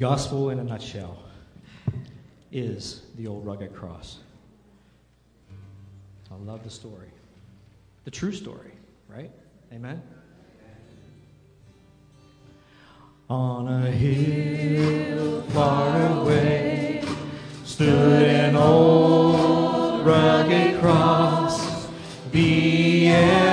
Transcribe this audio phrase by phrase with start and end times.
[0.00, 1.18] gospel in a nutshell
[2.50, 4.20] is the old rugged cross.
[6.30, 7.10] I love the story.
[8.04, 8.72] The true story,
[9.08, 9.30] right?
[9.74, 10.02] Amen?
[13.28, 17.04] On a hill far away
[17.64, 21.88] stood an old rugged cross.
[22.32, 23.49] Be.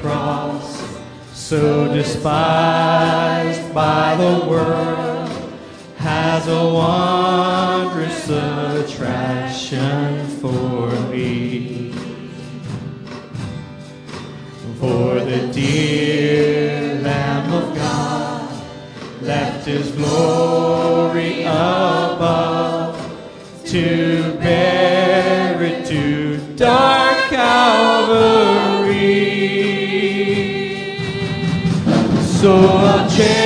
[0.00, 0.82] cross,
[1.32, 5.30] so despised by the world,
[5.96, 11.92] has a wondrous attraction for me.
[14.80, 18.62] For the dear Lamb of God
[19.22, 22.96] left his glory above
[23.66, 26.91] to bear it to die.
[32.42, 33.41] so unchanged.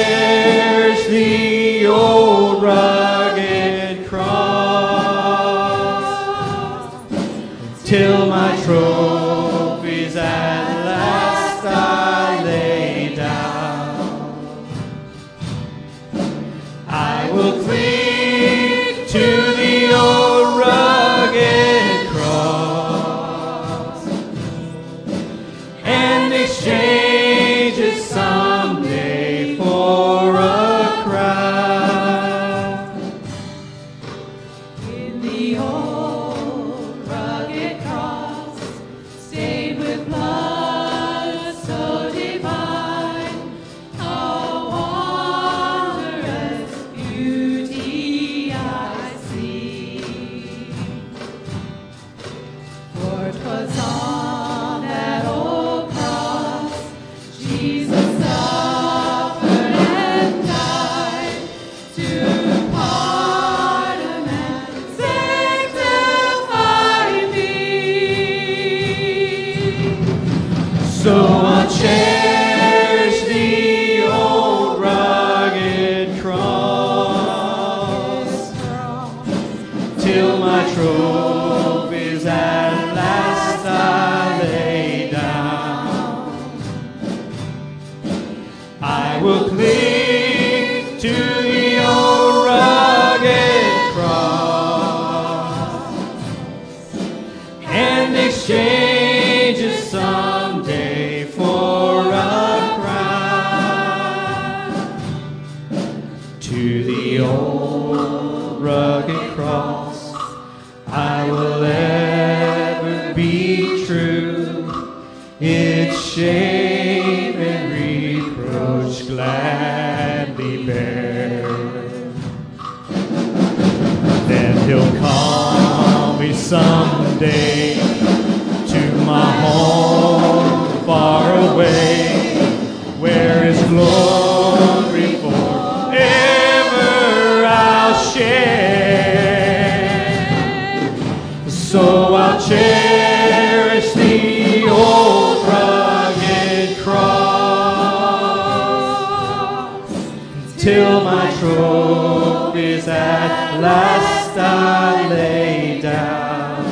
[151.46, 156.64] trophies at last I lay down.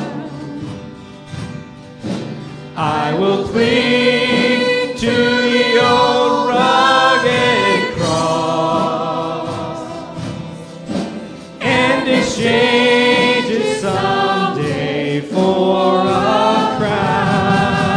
[2.75, 5.15] I will cling to
[5.47, 9.79] the old rugged cross
[11.61, 17.95] and exchange it someday for a crown.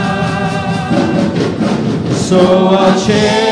[2.14, 3.47] So I'll change.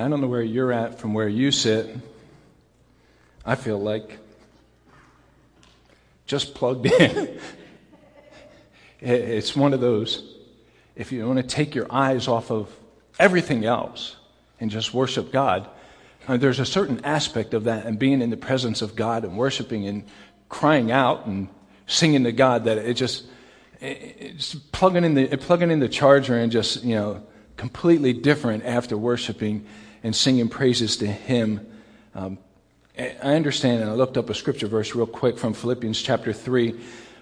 [0.00, 1.94] I don't know where you're at from where you sit.
[3.44, 4.18] I feel like
[6.26, 7.38] just plugged in.
[9.00, 10.22] it's one of those,
[10.96, 12.74] if you want to take your eyes off of
[13.18, 14.16] everything else
[14.58, 15.68] and just worship God,
[16.28, 19.36] uh, there's a certain aspect of that and being in the presence of God and
[19.36, 20.04] worshiping and
[20.48, 21.48] crying out and
[21.86, 23.24] singing to God that it just,
[23.80, 27.22] it's plugging in the, plugging in the charger and just, you know,
[27.56, 29.66] completely different after worshiping
[30.02, 31.66] and singing praises to Him.
[32.14, 32.38] Um,
[32.98, 36.78] I understand, and I looked up a scripture verse real quick from Philippians chapter 3,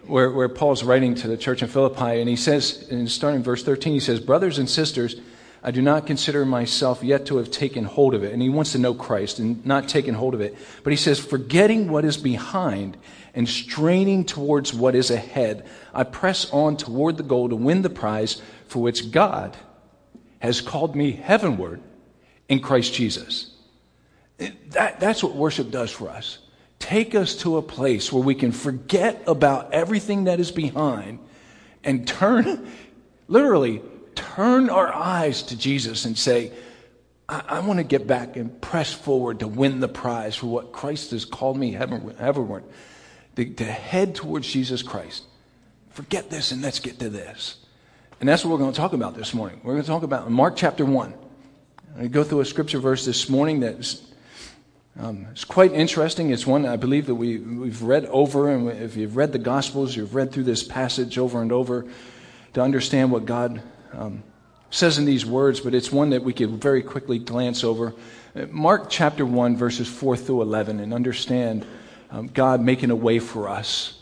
[0.06, 3.62] where, where Paul's writing to the church in Philippi, and he says, in starting verse
[3.62, 5.20] 13, he says, Brothers and sisters,
[5.62, 8.32] I do not consider myself yet to have taken hold of it.
[8.32, 10.56] And he wants to know Christ and not taken hold of it.
[10.84, 12.96] But he says, Forgetting what is behind
[13.34, 17.90] and straining towards what is ahead, I press on toward the goal to win the
[17.90, 19.56] prize for which God
[20.38, 21.80] has called me heavenward
[22.48, 23.50] in Christ Jesus.
[24.70, 26.38] That, that's what worship does for us.
[26.78, 31.18] Take us to a place where we can forget about everything that is behind
[31.84, 32.70] and turn,
[33.28, 33.82] literally,
[34.14, 36.52] turn our eyes to Jesus and say,
[37.28, 40.72] I, I want to get back and press forward to win the prize for what
[40.72, 42.64] Christ has called me heavenward,
[43.36, 45.24] to, to head towards Jesus Christ.
[45.90, 47.56] Forget this and let's get to this.
[48.20, 49.60] And that's what we're going to talk about this morning.
[49.62, 51.14] We're going to talk about Mark chapter 1.
[51.96, 54.02] I go through a scripture verse this morning that's
[54.98, 56.30] um, it's quite interesting.
[56.30, 59.96] It's one I believe that we, we've read over, and if you've read the Gospels,
[59.96, 61.86] you've read through this passage over and over
[62.54, 63.62] to understand what God
[63.92, 64.24] um,
[64.70, 67.94] says in these words, but it's one that we could very quickly glance over.
[68.34, 71.64] Uh, Mark chapter 1, verses 4 through 11, and understand
[72.10, 73.97] um, God making a way for us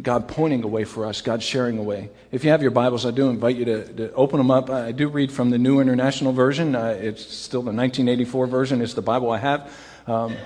[0.00, 2.08] God pointing a way for us, God sharing a way.
[2.32, 4.70] If you have your Bibles, I do invite you to, to open them up.
[4.70, 6.74] I do read from the New International Version.
[6.74, 9.78] Uh, it's still the 1984 version, it's the Bible I have.
[10.06, 10.36] Um,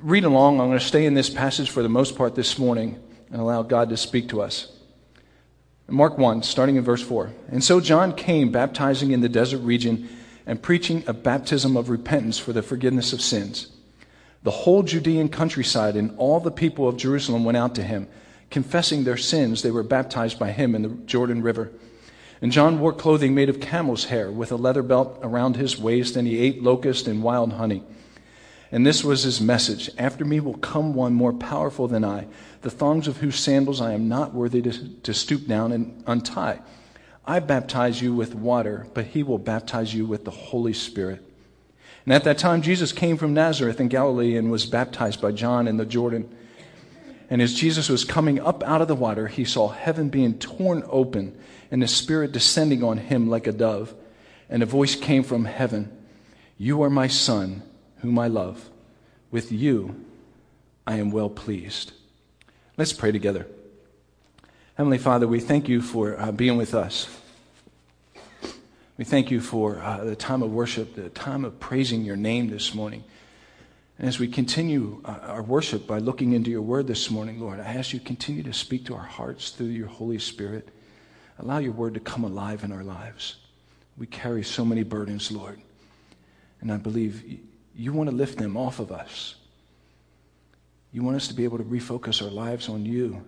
[0.00, 0.60] read along.
[0.60, 3.62] I'm going to stay in this passage for the most part this morning and allow
[3.62, 4.72] God to speak to us.
[5.88, 7.32] Mark 1, starting in verse 4.
[7.48, 10.08] And so John came baptizing in the desert region
[10.46, 13.72] and preaching a baptism of repentance for the forgiveness of sins.
[14.42, 18.08] The whole Judean countryside and all the people of Jerusalem went out to him.
[18.50, 21.70] Confessing their sins, they were baptized by him in the Jordan River.
[22.40, 26.16] And John wore clothing made of camel's hair with a leather belt around his waist,
[26.16, 27.84] and he ate locust and wild honey.
[28.72, 32.26] And this was his message After me will come one more powerful than I,
[32.62, 36.60] the thongs of whose sandals I am not worthy to, to stoop down and untie.
[37.24, 41.24] I baptize you with water, but he will baptize you with the Holy Spirit.
[42.04, 45.68] And at that time, Jesus came from Nazareth in Galilee and was baptized by John
[45.68, 46.28] in the Jordan.
[47.30, 50.82] And as Jesus was coming up out of the water, he saw heaven being torn
[50.88, 51.38] open
[51.70, 53.94] and the Spirit descending on him like a dove.
[54.50, 55.96] And a voice came from heaven
[56.58, 57.62] You are my Son,
[58.00, 58.68] whom I love.
[59.30, 60.04] With you
[60.86, 61.92] I am well pleased.
[62.76, 63.46] Let's pray together.
[64.74, 67.06] Heavenly Father, we thank you for uh, being with us.
[68.98, 72.50] We thank you for uh, the time of worship, the time of praising your name
[72.50, 73.02] this morning.
[73.98, 77.58] And as we continue uh, our worship by looking into your word this morning, Lord,
[77.58, 80.68] I ask you to continue to speak to our hearts through your Holy Spirit.
[81.38, 83.36] Allow your word to come alive in our lives.
[83.96, 85.58] We carry so many burdens, Lord.
[86.60, 87.40] And I believe
[87.74, 89.36] you want to lift them off of us.
[90.92, 93.24] You want us to be able to refocus our lives on you.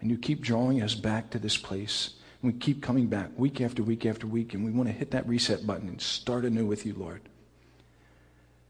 [0.00, 2.14] And you keep drawing us back to this place
[2.46, 5.26] we keep coming back week after week after week, and we want to hit that
[5.26, 7.20] reset button and start anew with you, Lord.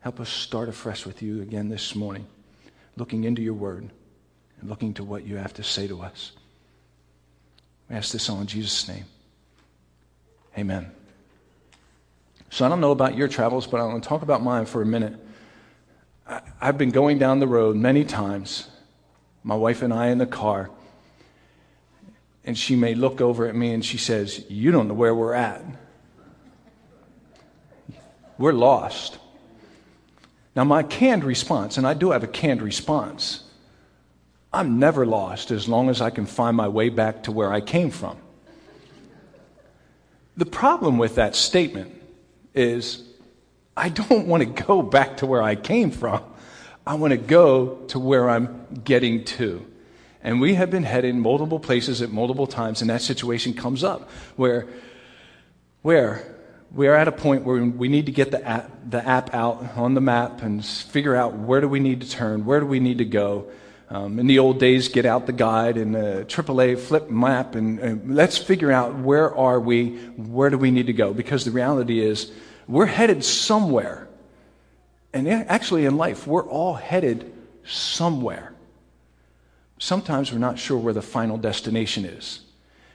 [0.00, 2.26] Help us start afresh with you again this morning,
[2.96, 3.90] looking into your word.
[4.60, 6.32] and looking to what you have to say to us.
[7.88, 9.04] We ask this all in Jesus' name.
[10.58, 10.90] Amen.
[12.50, 14.80] So I don't know about your travels, but I want to talk about mine for
[14.82, 15.14] a minute.
[16.26, 18.68] I, I've been going down the road many times,
[19.42, 20.70] my wife and I in the car,
[22.46, 25.34] and she may look over at me and she says, You don't know where we're
[25.34, 25.62] at.
[28.38, 29.18] We're lost.
[30.54, 33.42] Now, my canned response, and I do have a canned response,
[34.52, 37.60] I'm never lost as long as I can find my way back to where I
[37.60, 38.16] came from.
[40.36, 41.92] The problem with that statement
[42.54, 43.02] is
[43.76, 46.22] I don't want to go back to where I came from.
[46.86, 49.66] I want to go to where I'm getting to.
[50.26, 54.10] And we have been heading multiple places at multiple times, and that situation comes up
[54.34, 54.66] where,
[55.82, 56.36] where
[56.72, 59.76] we are at a point where we need to get the app, the app out
[59.76, 62.80] on the map and figure out where do we need to turn, where do we
[62.80, 63.48] need to go.
[63.88, 67.78] Um, in the old days, get out the guide and the AAA flip map and,
[67.78, 71.14] and let's figure out where are we, where do we need to go.
[71.14, 72.32] Because the reality is,
[72.66, 74.08] we're headed somewhere.
[75.12, 77.32] And actually, in life, we're all headed
[77.64, 78.55] somewhere.
[79.78, 82.40] Sometimes we're not sure where the final destination is.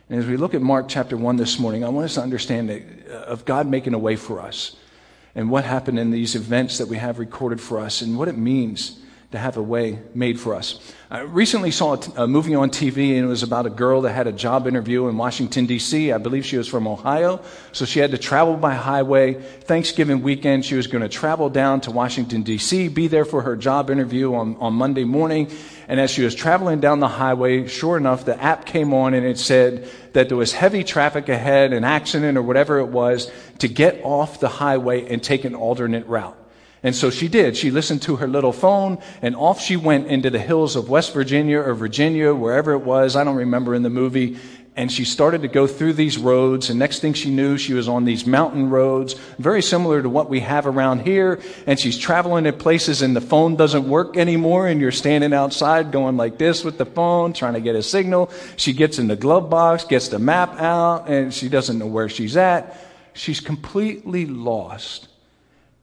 [0.09, 2.69] And as we look at Mark chapter 1 this morning, I want us to understand
[2.69, 4.75] that, uh, of God making a way for us
[5.35, 8.37] and what happened in these events that we have recorded for us and what it
[8.37, 8.99] means
[9.31, 10.79] to have a way made for us.
[11.09, 14.27] I recently saw a, movie on TV, and it was about a girl that had
[14.27, 16.11] a job interview in Washington, D.C.
[16.11, 19.33] I believe she was from Ohio, so she had to travel by highway.
[19.33, 23.55] Thanksgiving weekend, she was going to travel down to Washington, D.C., be there for her
[23.55, 25.49] job interview on, on Monday morning.
[25.87, 29.25] And as she was traveling down the highway, sure enough, the app came on and
[29.25, 33.67] it said that there was heavy traffic ahead, an accident or whatever it was, to
[33.67, 36.37] get off the highway and take an alternate route.
[36.83, 37.55] And so she did.
[37.55, 41.13] She listened to her little phone and off she went into the hills of West
[41.13, 43.15] Virginia or Virginia, wherever it was.
[43.15, 44.37] I don't remember in the movie.
[44.75, 46.69] And she started to go through these roads.
[46.69, 50.29] And next thing she knew, she was on these mountain roads, very similar to what
[50.29, 51.41] we have around here.
[51.67, 54.67] And she's traveling to places and the phone doesn't work anymore.
[54.67, 58.31] And you're standing outside going like this with the phone, trying to get a signal.
[58.55, 62.09] She gets in the glove box, gets the map out, and she doesn't know where
[62.09, 62.75] she's at.
[63.13, 65.09] She's completely lost.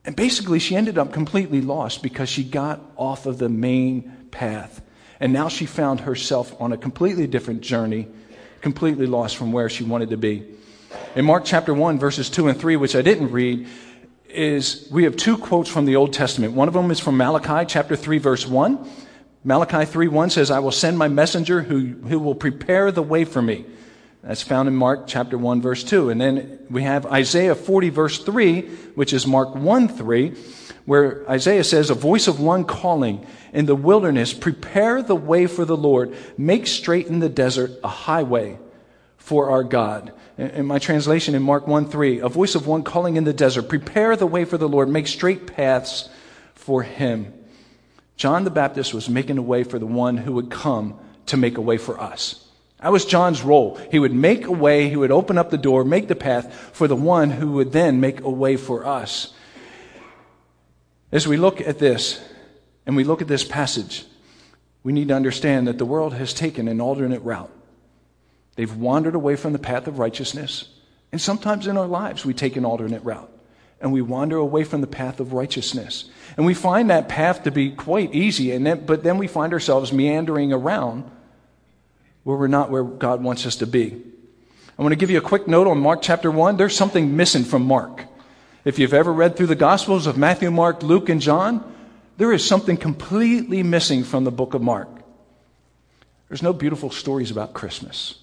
[0.09, 4.81] And basically, she ended up completely lost because she got off of the main path.
[5.21, 8.09] And now she found herself on a completely different journey,
[8.63, 10.47] completely lost from where she wanted to be.
[11.15, 13.69] In Mark chapter 1, verses 2 and 3, which I didn't read,
[14.31, 16.55] is we have two quotes from the Old Testament.
[16.55, 18.91] One of them is from Malachi chapter 3, verse 1.
[19.45, 23.27] Malachi 3 1 says, I will send my messenger who, who will prepare the way
[23.27, 23.67] for me.
[24.29, 26.11] That's found in Mark chapter 1 verse 2.
[26.11, 28.61] And then we have Isaiah 40 verse 3,
[28.95, 30.35] which is Mark 1 3,
[30.85, 35.65] where Isaiah says, A voice of one calling in the wilderness, prepare the way for
[35.65, 38.59] the Lord, make straight in the desert a highway
[39.17, 40.13] for our God.
[40.37, 43.63] In my translation in Mark 1 3, a voice of one calling in the desert,
[43.63, 46.11] prepare the way for the Lord, make straight paths
[46.55, 47.33] for him.
[48.17, 51.57] John the Baptist was making a way for the one who would come to make
[51.57, 52.45] a way for us.
[52.81, 53.77] That was John's role.
[53.91, 56.87] He would make a way, he would open up the door, make the path for
[56.87, 59.33] the one who would then make a way for us.
[61.11, 62.23] As we look at this
[62.87, 64.05] and we look at this passage,
[64.85, 67.51] we need to understand that the world has taken an alternate route.
[68.55, 70.69] They've wandered away from the path of righteousness.
[71.11, 73.31] And sometimes in our lives, we take an alternate route
[73.81, 76.11] and we wander away from the path of righteousness.
[76.37, 79.53] And we find that path to be quite easy, and then, but then we find
[79.53, 81.09] ourselves meandering around
[82.29, 84.03] where we're not where God wants us to be.
[84.79, 86.59] I want to give you a quick note on Mark chapter 1.
[86.59, 88.05] There's something missing from Mark.
[88.67, 91.65] If you've ever read through the Gospels of Matthew, Mark, Luke, and John,
[92.19, 94.91] there is something completely missing from the book of Mark.
[96.29, 98.19] There's no beautiful stories about Christmas.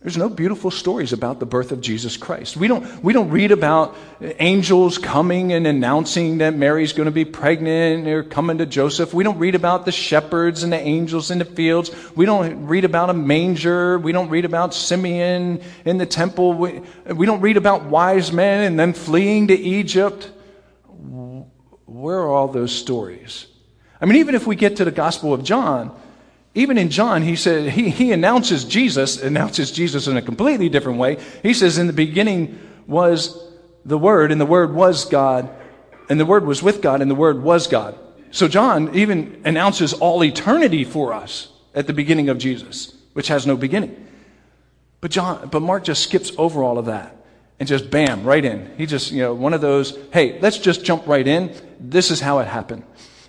[0.00, 2.56] There's no beautiful stories about the birth of Jesus Christ.
[2.56, 7.24] We don't, we don't read about angels coming and announcing that Mary's going to be
[7.24, 9.12] pregnant or coming to Joseph.
[9.12, 11.90] We don't read about the shepherds and the angels in the fields.
[12.14, 13.98] We don't read about a manger.
[13.98, 16.54] We don't read about Simeon in the temple.
[16.54, 16.80] We,
[17.12, 20.30] we don't read about wise men and them fleeing to Egypt.
[20.86, 23.48] Where are all those stories?
[24.00, 25.90] I mean, even if we get to the Gospel of John,
[26.58, 30.98] even in John, he said he, he announces Jesus, announces Jesus in a completely different
[30.98, 31.18] way.
[31.42, 33.40] He says, In the beginning was
[33.84, 35.48] the Word, and the Word was God,
[36.10, 37.96] and the Word was with God, and the Word was God.
[38.32, 43.46] So John even announces all eternity for us at the beginning of Jesus, which has
[43.46, 44.08] no beginning.
[45.00, 47.16] But John, but Mark just skips over all of that
[47.60, 48.74] and just bam, right in.
[48.76, 51.54] He just, you know, one of those, hey, let's just jump right in.
[51.78, 52.82] This is how it happened.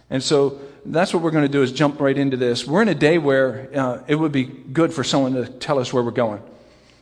[0.10, 2.66] And so that's what we're going to do is jump right into this.
[2.66, 5.94] We're in a day where uh, it would be good for someone to tell us
[5.94, 6.42] where we're going.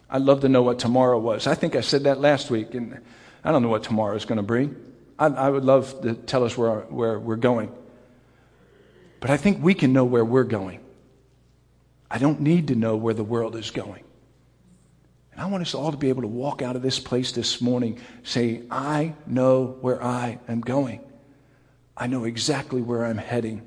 [0.09, 1.47] I'd love to know what tomorrow was.
[1.47, 2.99] I think I said that last week, and
[3.43, 4.75] I don't know what tomorrow is going to bring.
[5.19, 7.71] I, I would love to tell us where, where we're going.
[9.19, 10.79] But I think we can know where we're going.
[12.09, 14.03] I don't need to know where the world is going.
[15.31, 17.61] And I want us all to be able to walk out of this place this
[17.61, 21.01] morning saying, I know where I am going.
[21.97, 23.65] I know exactly where I'm heading.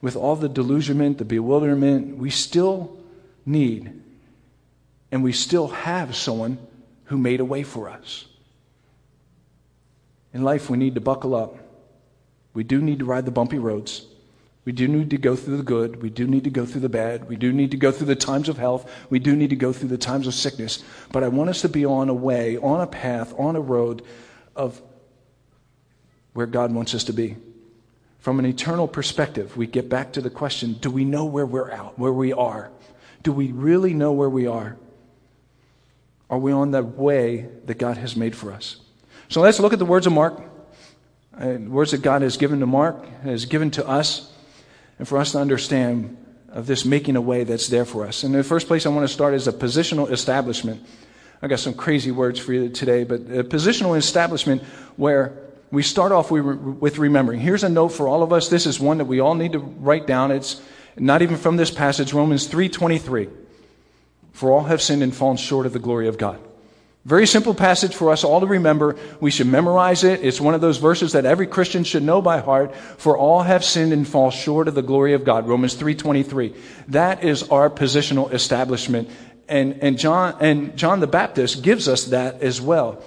[0.00, 2.98] With all the delusionment, the bewilderment, we still
[3.44, 4.02] need
[5.12, 6.58] and we still have someone
[7.04, 8.24] who made a way for us.
[10.32, 11.58] In life, we need to buckle up.
[12.54, 14.06] We do need to ride the bumpy roads.
[14.64, 16.02] We do need to go through the good.
[16.02, 17.28] We do need to go through the bad.
[17.28, 18.90] We do need to go through the times of health.
[19.10, 20.82] We do need to go through the times of sickness.
[21.10, 24.02] But I want us to be on a way, on a path, on a road
[24.56, 24.80] of
[26.32, 27.36] where God wants us to be.
[28.18, 31.72] From an eternal perspective, we get back to the question do we know where we're
[31.72, 32.70] out, where we are?
[33.22, 34.76] Do we really know where we are?
[36.30, 38.76] Are we on the way that God has made for us?
[39.28, 40.40] So let's look at the words of Mark,
[41.38, 44.32] uh, words that God has given to Mark, has given to us,
[44.98, 46.16] and for us to understand
[46.48, 48.22] of this making a way that's there for us.
[48.22, 50.86] And the first place I want to start is a positional establishment.
[51.40, 54.62] I got some crazy words for you today, but a positional establishment
[54.96, 55.32] where
[55.72, 57.40] we start off with remembering.
[57.40, 58.48] Here's a note for all of us.
[58.48, 60.30] This is one that we all need to write down.
[60.30, 60.60] It's
[60.98, 63.28] not even from this passage, Romans 3:23.
[64.32, 66.38] For all have sinned and fallen short of the glory of God.
[67.06, 68.96] Very simple passage for us all to remember.
[69.18, 70.20] We should memorize it.
[70.22, 72.76] It's one of those verses that every Christian should know by heart.
[72.76, 75.48] For all have sinned and fall short of the glory of God.
[75.48, 76.54] Romans 3:23.
[76.88, 79.08] That is our positional establishment.
[79.48, 83.02] And, and John and John the Baptist gives us that as well.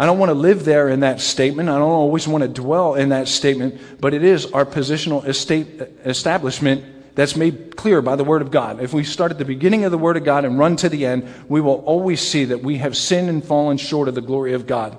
[0.00, 1.68] I don't want to live there in that statement.
[1.68, 5.68] I don't always want to dwell in that statement, but it is our positional estate,
[6.06, 8.80] establishment that's made clear by the Word of God.
[8.80, 11.04] If we start at the beginning of the Word of God and run to the
[11.04, 14.54] end, we will always see that we have sinned and fallen short of the glory
[14.54, 14.98] of God.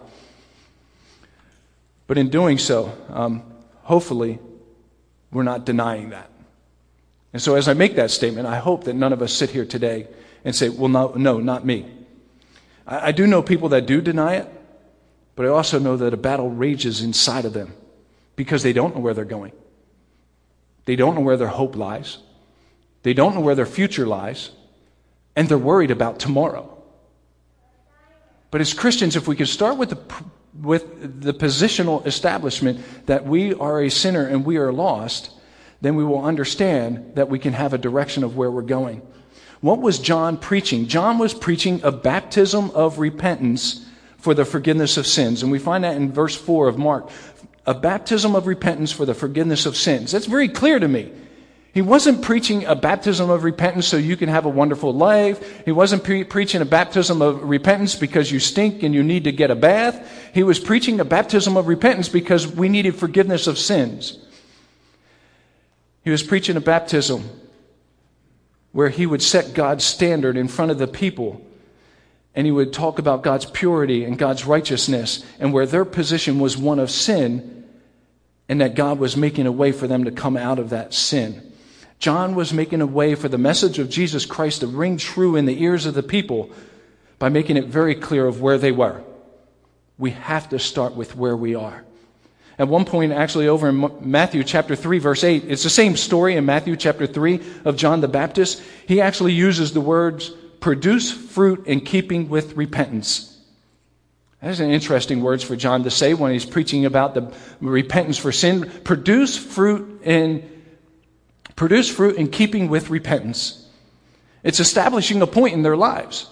[2.06, 3.42] But in doing so, um,
[3.82, 4.38] hopefully,
[5.32, 6.30] we're not denying that.
[7.34, 9.66] And so, as I make that statement, I hope that none of us sit here
[9.66, 10.06] today
[10.46, 11.90] and say, well, no, no not me.
[12.86, 14.61] I, I do know people that do deny it,
[15.42, 17.74] but I also know that a battle rages inside of them
[18.36, 19.54] because they don't know where they're going.
[20.86, 22.20] They don't know where their hope lies.
[23.02, 24.52] They don't know where their future lies.
[25.36, 26.78] And they're worried about tomorrow.
[28.52, 30.24] But as Christians, if we could start with the,
[30.62, 35.32] with the positional establishment that we are a sinner and we are lost,
[35.82, 39.02] then we will understand that we can have a direction of where we're going.
[39.60, 40.88] What was John preaching?
[40.88, 43.88] John was preaching a baptism of repentance
[44.22, 45.44] for the forgiveness of sins.
[45.44, 47.10] And we find that in verse 4 of Mark
[47.66, 50.12] a baptism of repentance for the forgiveness of sins.
[50.12, 51.12] That's very clear to me.
[51.74, 55.64] He wasn't preaching a baptism of repentance so you can have a wonderful life.
[55.64, 59.32] He wasn't pre- preaching a baptism of repentance because you stink and you need to
[59.32, 60.30] get a bath.
[60.34, 64.18] He was preaching a baptism of repentance because we needed forgiveness of sins.
[66.04, 67.30] He was preaching a baptism
[68.74, 71.46] where he would set God's standard in front of the people
[72.36, 76.58] and he would talk about God's purity and God's righteousness, and where their position was
[76.58, 77.66] one of sin,
[78.48, 81.52] and that God was making a way for them to come out of that sin.
[82.00, 85.46] John was making a way for the message of Jesus Christ to ring true in
[85.46, 86.50] the ears of the people
[87.20, 89.04] by making it very clear of where they were.
[90.00, 91.84] We have to start with where we are.
[92.58, 96.36] At one point, actually, over in Matthew chapter 3, verse 8, it's the same story
[96.36, 98.62] in Matthew chapter 3 of John the Baptist.
[98.88, 103.28] He actually uses the words produce fruit in keeping with repentance.
[104.42, 108.32] That's an interesting words for John to say when he's preaching about the repentance for
[108.32, 108.72] sin.
[108.84, 110.50] Produce fruit in
[111.56, 113.68] produce fruit in keeping with repentance.
[114.42, 116.28] It's establishing a point in their lives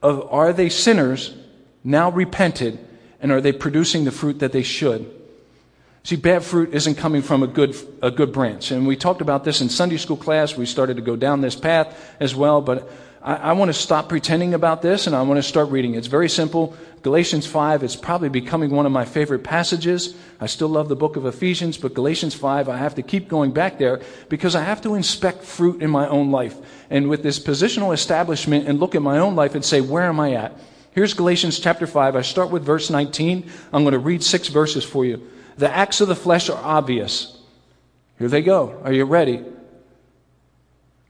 [0.00, 1.34] of are they sinners
[1.84, 2.78] now repented
[3.20, 5.21] and are they producing the fruit that they should?
[6.04, 8.72] See, bad fruit isn't coming from a good, a good branch.
[8.72, 10.56] And we talked about this in Sunday school class.
[10.56, 12.60] We started to go down this path as well.
[12.60, 12.90] But
[13.22, 15.94] I, I want to stop pretending about this and I want to start reading.
[15.94, 16.76] It's very simple.
[17.02, 20.16] Galatians 5, it's probably becoming one of my favorite passages.
[20.40, 23.52] I still love the book of Ephesians, but Galatians 5, I have to keep going
[23.52, 26.56] back there because I have to inspect fruit in my own life.
[26.90, 30.18] And with this positional establishment and look at my own life and say, where am
[30.18, 30.58] I at?
[30.92, 32.16] Here's Galatians chapter 5.
[32.16, 33.50] I start with verse 19.
[33.72, 35.28] I'm going to read six verses for you.
[35.56, 37.38] The acts of the flesh are obvious.
[38.18, 38.80] Here they go.
[38.84, 39.44] Are you ready?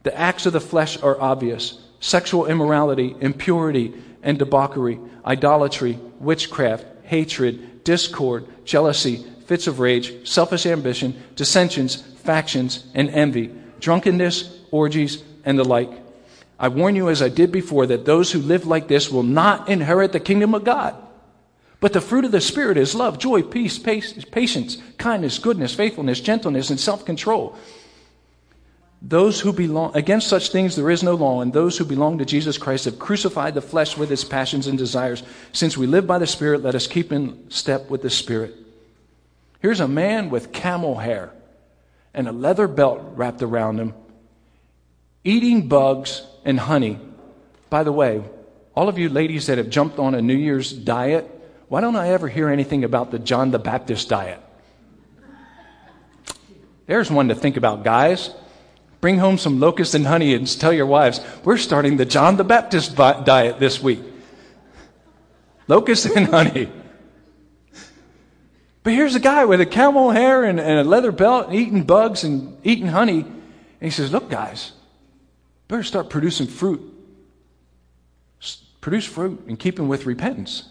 [0.02, 7.84] The acts of the flesh are obvious sexual immorality, impurity, and debauchery, idolatry, witchcraft, hatred,
[7.84, 15.64] discord, jealousy fits of rage, selfish ambition, dissensions, factions, and envy, drunkenness, orgies, and the
[15.64, 15.90] like.
[16.58, 19.68] I warn you, as I did before, that those who live like this will not
[19.68, 20.94] inherit the kingdom of God.
[21.82, 26.70] But the fruit of the Spirit is love, joy, peace, patience, kindness, goodness, faithfulness, gentleness,
[26.70, 27.56] and self control.
[29.02, 32.24] Those who belong, against such things there is no law, and those who belong to
[32.24, 35.24] Jesus Christ have crucified the flesh with its passions and desires.
[35.50, 38.54] Since we live by the Spirit, let us keep in step with the Spirit.
[39.58, 41.32] Here's a man with camel hair
[42.14, 43.92] and a leather belt wrapped around him,
[45.24, 47.00] eating bugs and honey.
[47.70, 48.22] By the way,
[48.76, 51.31] all of you ladies that have jumped on a New Year's diet,
[51.72, 54.38] why don't I ever hear anything about the John the Baptist diet?
[56.84, 58.30] There's one to think about, guys.
[59.00, 62.44] Bring home some locusts and honey and tell your wives, we're starting the John the
[62.44, 64.00] Baptist diet this week.
[65.66, 66.70] Locusts and honey.
[68.82, 71.84] But here's a guy with a camel hair and, and a leather belt, and eating
[71.84, 73.20] bugs and eating honey.
[73.20, 73.34] And
[73.80, 74.72] he says, Look, guys,
[75.68, 76.82] better start producing fruit.
[78.82, 80.68] Produce fruit in keeping with repentance.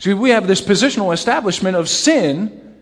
[0.00, 2.74] See, we have this positional establishment of sin,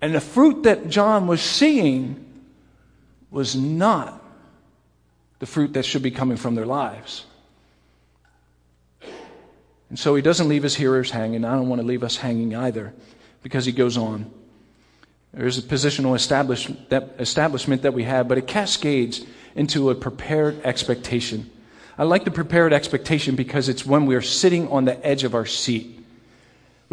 [0.00, 2.24] and the fruit that John was seeing
[3.30, 4.24] was not
[5.38, 7.26] the fruit that should be coming from their lives.
[9.90, 11.44] And so he doesn't leave his hearers hanging.
[11.44, 12.94] I don't want to leave us hanging either
[13.42, 14.30] because he goes on.
[15.34, 20.62] There's a positional establishment that, establishment that we have, but it cascades into a prepared
[20.64, 21.50] expectation.
[21.98, 25.44] I like the prepared expectation because it's when we're sitting on the edge of our
[25.44, 26.00] seat.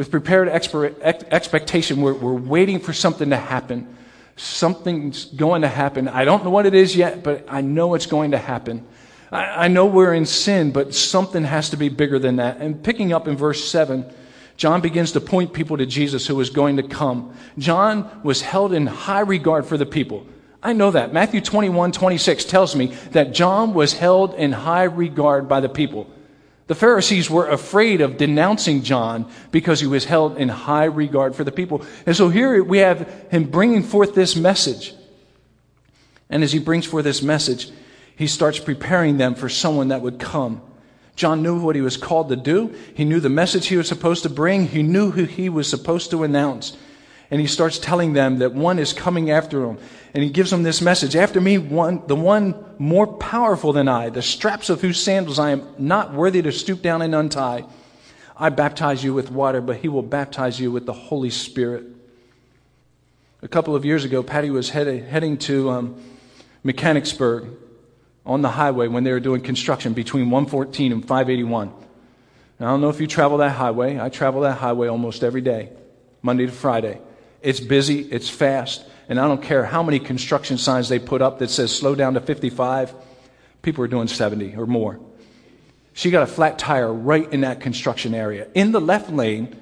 [0.02, 3.96] With prepared expectation, we're, we're waiting for something to happen
[4.36, 6.08] something's going to happen.
[6.08, 8.84] I don't know what it is yet, but I know it's going to happen.
[9.32, 12.58] I, I know we're in sin, but something has to be bigger than that.
[12.58, 14.12] And picking up in verse 7,
[14.58, 17.36] John begins to point people to Jesus who is going to come.
[17.60, 20.26] John was held in high regard for the people.
[20.64, 21.14] I know that.
[21.14, 26.10] Matthew 21, 26 tells me that John was held in high regard by the people.
[26.72, 31.44] The Pharisees were afraid of denouncing John because he was held in high regard for
[31.44, 31.84] the people.
[32.06, 34.94] And so here we have him bringing forth this message.
[36.30, 37.70] And as he brings forth this message,
[38.16, 40.62] he starts preparing them for someone that would come.
[41.18, 42.74] John knew what he was called to do.
[42.94, 44.68] He knew the message he was supposed to bring.
[44.68, 46.78] He knew who he was supposed to announce.
[47.32, 49.78] And he starts telling them that one is coming after him
[50.14, 54.10] and he gives them this message After me, one, the one more powerful than I,
[54.10, 57.66] the straps of whose sandals I am not worthy to stoop down and untie.
[58.36, 61.86] I baptize you with water, but he will baptize you with the Holy Spirit.
[63.42, 66.04] A couple of years ago, Patty was headed, heading to um,
[66.64, 67.50] Mechanicsburg
[68.26, 71.72] on the highway when they were doing construction between 114 and 581.
[72.60, 74.00] Now, I don't know if you travel that highway.
[74.00, 75.70] I travel that highway almost every day,
[76.22, 77.00] Monday to Friday.
[77.42, 81.40] It's busy, it's fast, and I don't care how many construction signs they put up
[81.40, 82.94] that says slow down to 55,
[83.62, 85.00] people are doing 70 or more.
[85.94, 88.48] She got a flat tire right in that construction area.
[88.54, 89.56] In the left lane,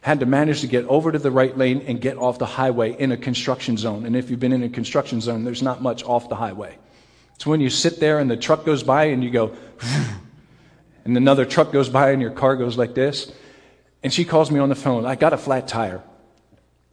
[0.00, 2.92] had to manage to get over to the right lane and get off the highway
[2.98, 4.06] in a construction zone.
[4.06, 6.78] And if you've been in a construction zone, there's not much off the highway.
[7.34, 9.54] It's when you sit there and the truck goes by and you go,
[11.04, 13.30] and another truck goes by and your car goes like this.
[14.02, 15.04] And she calls me on the phone.
[15.04, 16.02] I got a flat tire.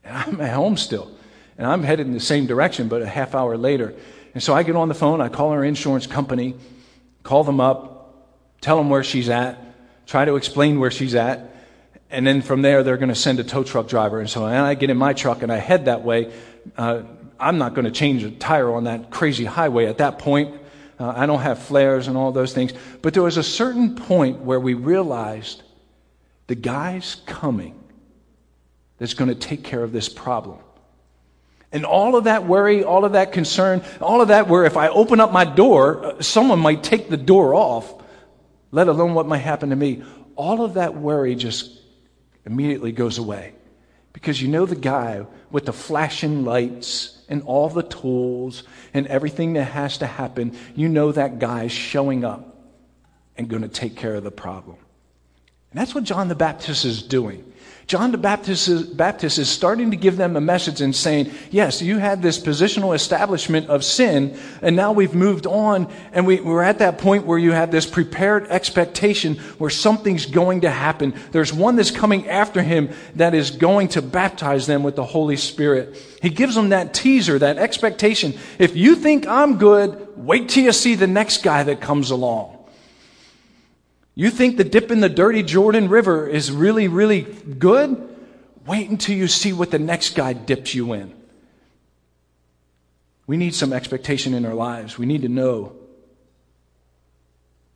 [0.06, 1.12] I'm at home still.
[1.58, 3.94] And I'm headed in the same direction, but a half hour later.
[4.34, 6.56] And so I get on the phone, I call our insurance company,
[7.24, 8.28] call them up,
[8.60, 9.58] tell them where she's at,
[10.06, 11.56] try to explain where she's at.
[12.10, 14.20] And then from there, they're going to send a tow truck driver.
[14.20, 16.34] And so and I get in my truck and I head that way.
[16.78, 17.04] Uh,
[17.40, 20.60] I'm not going to change a tire on that crazy highway at that point.
[21.00, 22.74] Uh, I don't have flares and all those things.
[23.02, 25.64] But there was a certain point where we realized
[26.48, 27.82] the guy's coming
[29.06, 30.58] that's going to take care of this problem.
[31.72, 34.88] And all of that worry, all of that concern, all of that where if I
[34.88, 38.02] open up my door, uh, someone might take the door off,
[38.72, 40.02] let alone what might happen to me.
[40.36, 41.80] All of that worry just
[42.48, 43.54] immediately goes away.
[44.12, 49.54] Because you know the guy with the flashing lights and all the tools and everything
[49.54, 52.58] that has to happen, you know that guy's showing up
[53.38, 54.78] and going to take care of the problem.
[55.70, 57.52] And that's what John the Baptist is doing.
[57.88, 61.84] John the Baptist is, Baptist is, starting to give them a message and saying, yes,
[61.84, 66.64] you had this positional establishment of sin, and now we've moved on, and we, we're
[66.64, 71.14] at that point where you have this prepared expectation where something's going to happen.
[71.32, 75.38] There's one that's coming after him that is going to baptize them with the Holy
[75.38, 75.96] Spirit.
[76.24, 78.34] He gives them that teaser, that expectation.
[78.58, 82.55] If you think I'm good, wait till you see the next guy that comes along.
[84.16, 88.16] You think the dip in the dirty Jordan River is really, really good?
[88.66, 91.14] Wait until you see what the next guy dips you in.
[93.28, 94.98] We need some expectation in our lives.
[94.98, 95.76] We need to know.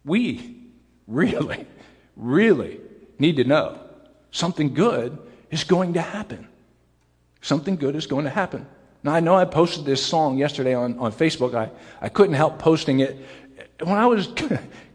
[0.05, 0.55] We
[1.07, 1.67] really,
[2.15, 2.79] really
[3.19, 3.79] need to know
[4.31, 5.17] something good
[5.51, 6.47] is going to happen.
[7.41, 8.65] Something good is going to happen.
[9.03, 11.53] Now, I know I posted this song yesterday on, on Facebook.
[11.55, 11.69] I,
[12.01, 13.17] I couldn't help posting it.
[13.79, 14.27] When I was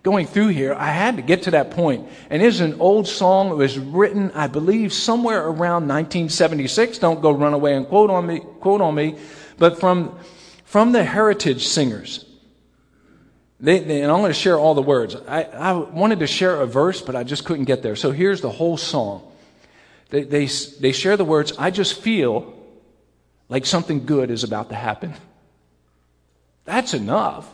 [0.05, 2.07] going through here, I had to get to that point.
[2.29, 3.51] And it's an old song.
[3.51, 6.99] It was written, I believe, somewhere around 1976.
[6.99, 9.19] Don't go run away and quote on me, quote on me.
[9.59, 10.17] But from,
[10.67, 12.27] from the Heritage Singers.
[13.59, 15.17] They, they, and I'm going to share all the words.
[15.27, 17.97] I, I wanted to share a verse, but I just couldn't get there.
[17.97, 19.33] So here's the whole song.
[20.11, 20.47] They, they,
[20.81, 22.53] they share the words, I just feel
[23.49, 25.14] like something good is about to happen.
[26.67, 27.49] That's enough.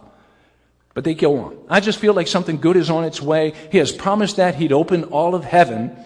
[0.95, 1.59] But they go on.
[1.69, 3.55] I just feel like something good is on its way.
[3.71, 5.97] He has promised that he'd open all of heaven.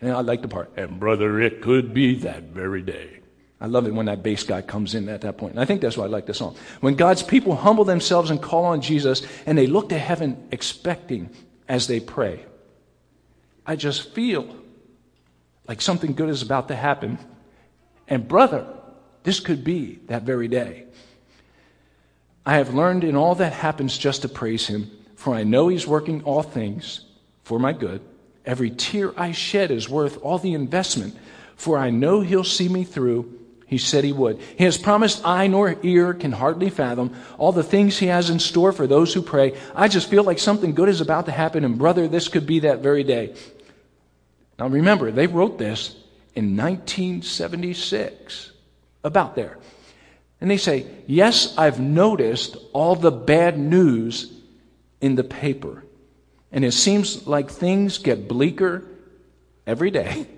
[0.00, 3.18] And I like the part, and brother, it could be that very day.
[3.60, 5.54] I love it when that bass guy comes in at that point.
[5.54, 6.54] And I think that's why I like the song.
[6.80, 11.30] When God's people humble themselves and call on Jesus and they look to heaven expecting
[11.68, 12.44] as they pray,
[13.66, 14.54] I just feel
[15.66, 17.18] like something good is about to happen.
[18.06, 18.64] And brother,
[19.24, 20.84] this could be that very day.
[22.48, 25.86] I have learned in all that happens just to praise him, for I know he's
[25.86, 27.04] working all things
[27.42, 28.00] for my good.
[28.46, 31.14] Every tear I shed is worth all the investment,
[31.56, 33.38] for I know he'll see me through.
[33.66, 34.40] He said he would.
[34.56, 38.38] He has promised eye nor ear can hardly fathom all the things he has in
[38.38, 39.54] store for those who pray.
[39.74, 42.60] I just feel like something good is about to happen, and brother, this could be
[42.60, 43.34] that very day.
[44.58, 45.90] Now remember, they wrote this
[46.34, 48.52] in 1976,
[49.04, 49.58] about there.
[50.40, 54.32] And they say, Yes, I've noticed all the bad news
[55.00, 55.84] in the paper.
[56.52, 58.84] And it seems like things get bleaker
[59.66, 60.26] every day.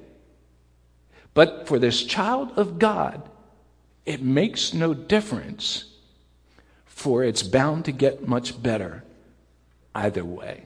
[1.32, 3.22] But for this child of God,
[4.04, 5.84] it makes no difference,
[6.86, 9.04] for it's bound to get much better
[9.94, 10.64] either way.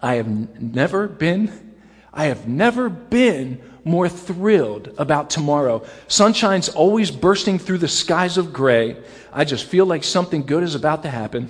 [0.00, 0.28] I have
[0.60, 1.74] never been,
[2.14, 5.84] I have never been more thrilled about tomorrow.
[6.08, 8.96] Sunshine's always bursting through the skies of gray.
[9.32, 11.48] I just feel like something good is about to happen.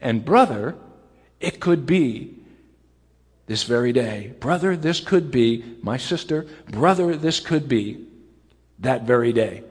[0.00, 0.76] And brother,
[1.40, 2.38] it could be
[3.46, 4.34] this very day.
[4.40, 8.06] Brother, this could be, my sister, brother, this could be
[8.78, 9.64] that very day.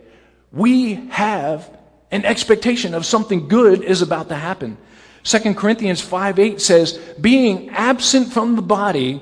[0.52, 1.70] We have
[2.12, 4.78] an expectation of something good is about to happen.
[5.24, 9.22] 2 Corinthians 5 8 says, being absent from the body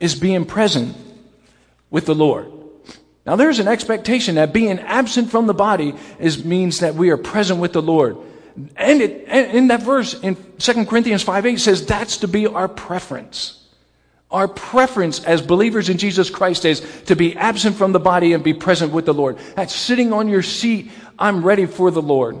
[0.00, 0.96] is being present
[1.92, 2.50] with the Lord.
[3.24, 7.16] Now there's an expectation that being absent from the body is, means that we are
[7.16, 8.16] present with the Lord.
[8.74, 12.48] And, it, and in that verse in 2 Corinthians 5 8 says that's to be
[12.48, 13.58] our preference.
[14.30, 18.42] Our preference as believers in Jesus Christ is to be absent from the body and
[18.42, 19.38] be present with the Lord.
[19.54, 20.90] That's sitting on your seat.
[21.18, 22.40] I'm ready for the Lord.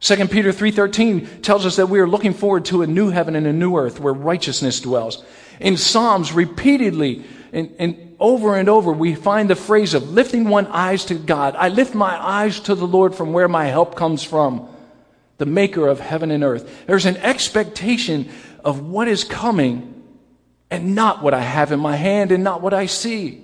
[0.00, 3.46] 2 Peter 3:13 tells us that we are looking forward to a new heaven and
[3.46, 5.24] a new earth where righteousness dwells.
[5.60, 10.66] In Psalms repeatedly and, and over and over we find the phrase of lifting one
[10.66, 11.54] eyes to God.
[11.56, 14.68] I lift my eyes to the Lord from where my help comes from,
[15.38, 16.86] the maker of heaven and earth.
[16.86, 18.30] There's an expectation
[18.64, 20.02] of what is coming
[20.70, 23.43] and not what I have in my hand and not what I see.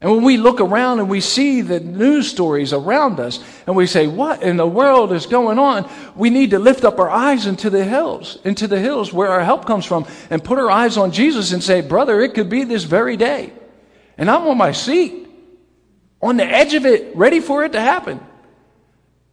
[0.00, 3.88] And when we look around and we see the news stories around us and we
[3.88, 5.90] say, what in the world is going on?
[6.14, 9.42] We need to lift up our eyes into the hills, into the hills where our
[9.42, 12.62] help comes from and put our eyes on Jesus and say, brother, it could be
[12.62, 13.52] this very day.
[14.16, 15.28] And I'm on my seat,
[16.22, 18.20] on the edge of it, ready for it to happen.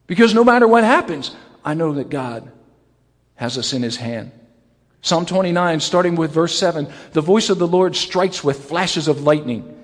[0.08, 2.52] Because no matter what happens, I know that God
[3.36, 4.32] has us in his hand.
[5.02, 9.22] Psalm 29, starting with verse 7, the voice of the Lord strikes with flashes of
[9.22, 9.75] lightning.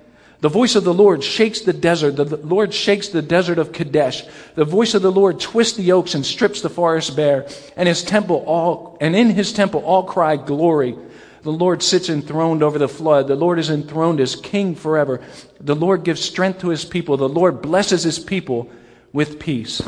[0.42, 2.16] The voice of the Lord shakes the desert.
[2.16, 4.24] The Lord shakes the desert of Kadesh.
[4.56, 7.46] The voice of the Lord twists the oaks and strips the forest bare.
[7.76, 10.96] And his temple all, and in his temple all cry glory.
[11.42, 13.28] The Lord sits enthroned over the flood.
[13.28, 15.20] The Lord is enthroned as king forever.
[15.60, 17.16] The Lord gives strength to his people.
[17.16, 18.68] The Lord blesses his people
[19.12, 19.80] with peace.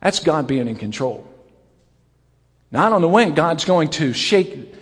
[0.00, 1.28] That's God being in control.
[2.72, 4.74] I don't know when God's going to shake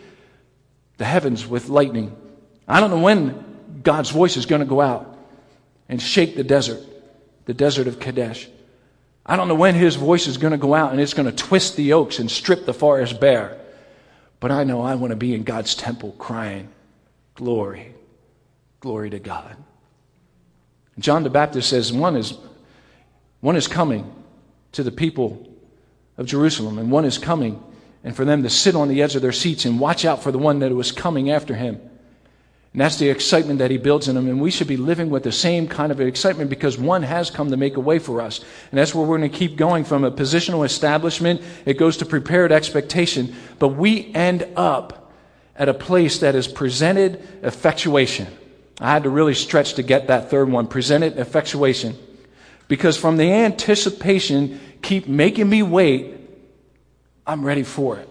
[0.99, 2.17] the heavens with lightning.
[2.69, 5.19] I don't know when God's voice is going to go out
[5.89, 6.81] and shake the desert,
[7.45, 8.49] the desert of Kadesh.
[9.25, 11.35] I don't know when his voice is going to go out and it's going to
[11.35, 13.59] twist the oaks and strip the forest bare.
[14.41, 16.69] But I know I want to be in God's temple crying,
[17.35, 17.95] Glory,
[18.81, 19.57] glory to God.
[20.99, 22.35] John the Baptist says one is,
[23.41, 24.13] one is coming
[24.73, 25.49] to the people
[26.19, 27.63] of Jerusalem, and one is coming
[28.05, 30.33] and for them to sit on the edge of their seats and watch out for
[30.33, 31.81] the one that was coming after him.
[32.73, 34.29] And that's the excitement that he builds in them.
[34.29, 37.51] And we should be living with the same kind of excitement because one has come
[37.51, 38.41] to make a way for us.
[38.71, 41.43] And that's where we're going to keep going from a positional establishment.
[41.67, 43.35] It goes to prepared expectation.
[43.59, 45.13] But we end up
[45.55, 48.27] at a place that is presented effectuation.
[48.81, 51.95] I had to really stretch to get that third one presented effectuation.
[52.69, 56.22] Because from the anticipation, keep making me wait,
[57.27, 58.09] I'm ready for it.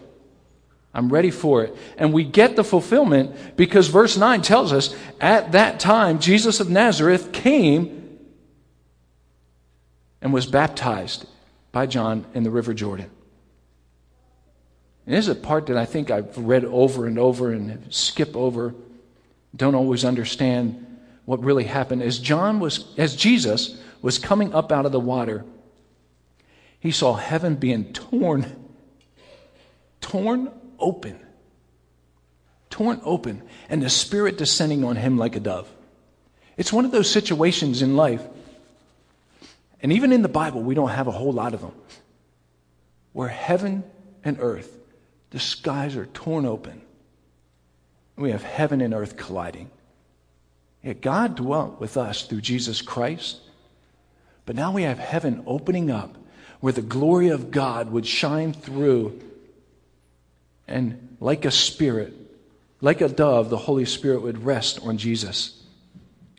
[0.94, 1.74] I'm ready for it.
[1.96, 6.68] And we get the fulfillment because verse 9 tells us at that time, Jesus of
[6.68, 8.18] Nazareth came
[10.20, 11.26] and was baptized
[11.72, 13.10] by John in the River Jordan.
[15.06, 18.36] And this is a part that I think I've read over and over and skip
[18.36, 18.74] over,
[19.56, 20.86] don't always understand
[21.24, 22.02] what really happened.
[22.02, 25.44] As John was, as Jesus was coming up out of the water,
[26.78, 28.61] he saw heaven being torn,
[30.02, 31.18] torn open.
[32.68, 35.70] Torn open, and the Spirit descending on him like a dove.
[36.58, 38.22] It's one of those situations in life,
[39.82, 41.72] and even in the Bible, we don't have a whole lot of them,
[43.12, 43.84] where heaven
[44.22, 44.70] and earth,
[45.30, 46.82] the skies are torn open.
[48.16, 49.70] We have heaven and earth colliding.
[50.82, 53.38] Yet God dwelt with us through Jesus Christ,
[54.44, 56.16] but now we have heaven opening up
[56.60, 59.20] where the glory of God would shine through
[60.66, 62.14] and like a spirit,
[62.80, 65.62] like a dove, the Holy Spirit would rest on Jesus.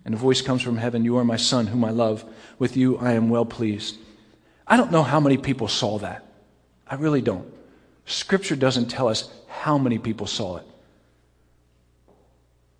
[0.06, 2.26] And a voice comes from heaven You are my Son, whom I love.
[2.60, 3.98] With you I am well pleased.
[4.68, 6.26] I don't know how many people saw that.
[6.88, 7.52] I really don't.
[8.06, 10.66] Scripture doesn't tell us how many people saw it.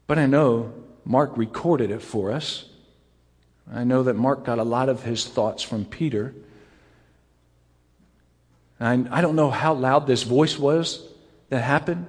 [0.08, 0.74] But I know
[1.06, 2.66] Mark recorded it for us.
[3.72, 6.36] I know that Mark got a lot of his thoughts from Peter.
[8.80, 11.08] I, I don't know how loud this voice was
[11.54, 12.08] that happened,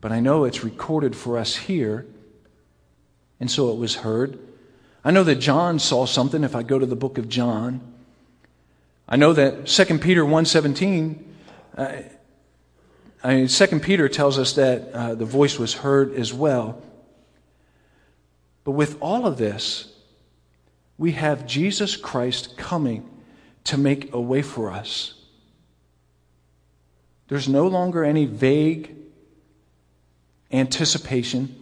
[0.00, 2.06] but I know it's recorded for us here,
[3.38, 4.38] and so it was heard.
[5.04, 7.82] I know that John saw something if I go to the book of John.
[9.06, 11.22] I know that 2 Peter 1.17,
[11.76, 11.92] uh,
[13.22, 16.82] I mean, 2 Peter tells us that uh, the voice was heard as well.
[18.64, 19.92] But with all of this,
[20.96, 23.10] we have Jesus Christ coming
[23.64, 25.21] to make a way for us.
[27.28, 28.94] There's no longer any vague
[30.52, 31.54] anticipation.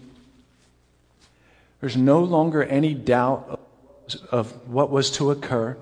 [1.81, 3.61] There's no longer any doubt
[4.31, 5.77] of, what was to occur.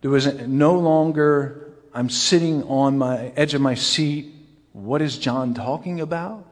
[0.00, 4.34] There was no longer, I'm sitting on my edge of my seat.
[4.72, 6.46] What is John talking about?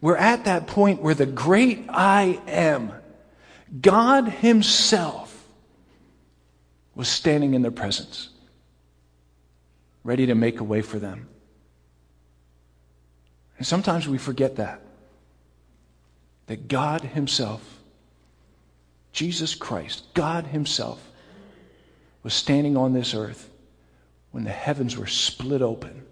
[0.00, 2.92] We're at that point where the great I am,
[3.80, 5.28] God Himself,
[6.94, 8.31] was standing in their presence
[10.04, 11.28] ready to make a way for them.
[13.58, 14.80] And sometimes we forget that.
[16.46, 17.62] That God Himself,
[19.12, 21.00] Jesus Christ, God Himself,
[22.22, 23.50] was standing on this earth
[24.32, 26.04] when the heavens were split open.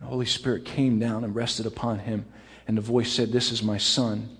[0.00, 2.26] The Holy Spirit came down and rested upon him,
[2.68, 4.36] and the voice said, This is my Son,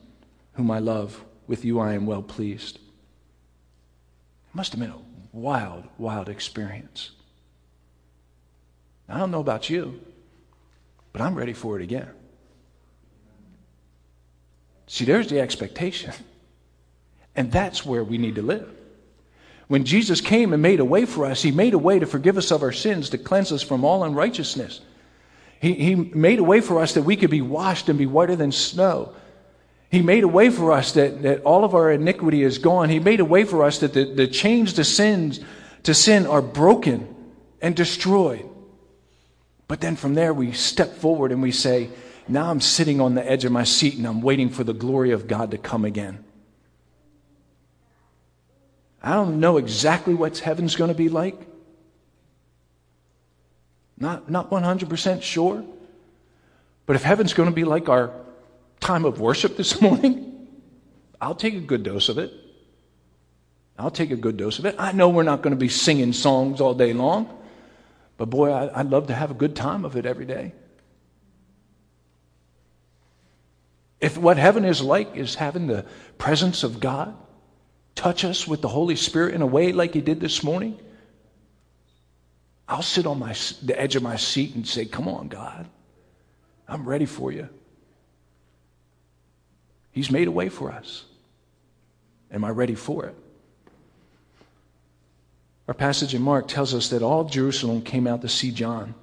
[0.54, 1.24] whom I love.
[1.46, 2.76] With you I am well pleased.
[2.76, 5.00] It must have been a
[5.32, 7.12] wild, wild experience.
[9.08, 10.00] I don't know about you,
[11.12, 12.08] but I'm ready for it again.
[14.86, 16.12] See, there's the expectation.
[17.36, 18.70] And that's where we need to live.
[19.66, 22.36] When Jesus came and made a way for us, He made a way to forgive
[22.36, 24.80] us of our sins, to cleanse us from all unrighteousness.
[25.60, 28.36] He, he made a way for us that we could be washed and be whiter
[28.36, 29.14] than snow.
[29.90, 32.90] He made a way for us that, that all of our iniquity is gone.
[32.90, 35.40] He made a way for us that the, the chains to sins
[35.84, 37.14] to sin are broken
[37.62, 38.48] and destroyed.
[39.66, 41.90] But then from there, we step forward and we say,
[42.28, 45.12] Now I'm sitting on the edge of my seat and I'm waiting for the glory
[45.12, 46.24] of God to come again.
[49.02, 51.38] I don't know exactly what heaven's going to be like.
[53.98, 55.64] Not, not 100% sure.
[56.86, 58.12] But if heaven's going to be like our
[58.80, 60.48] time of worship this morning,
[61.20, 62.32] I'll take a good dose of it.
[63.78, 64.76] I'll take a good dose of it.
[64.78, 67.43] I know we're not going to be singing songs all day long.
[68.24, 70.54] But boy, I, would love to have a good time of it every day.
[74.00, 75.84] If what heaven is like is having the
[76.16, 77.14] presence of God
[77.94, 80.80] touch us with the Holy Spirit in a way like He did this morning,
[82.66, 85.68] I'll sit on my, the edge of my seat and say, Come on, God,
[86.66, 87.50] I'm ready for you.
[89.92, 91.04] He's made a way for us.
[92.30, 93.16] Am I ready for it?
[95.66, 98.94] Our passage in Mark tells us that all Jerusalem came out to see John.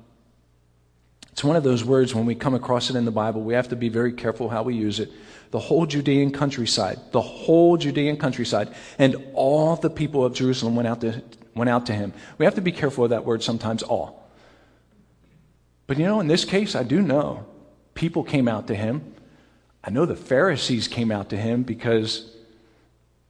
[1.31, 3.69] It's one of those words when we come across it in the Bible, we have
[3.69, 5.11] to be very careful how we use it.
[5.51, 10.87] The whole Judean countryside, the whole Judean countryside, and all the people of Jerusalem went
[10.87, 11.23] out to,
[11.55, 12.13] went out to him.
[12.37, 14.29] We have to be careful of that word sometimes, all.
[15.87, 17.45] But you know, in this case, I do know
[17.95, 19.13] people came out to him.
[19.83, 22.29] I know the Pharisees came out to him because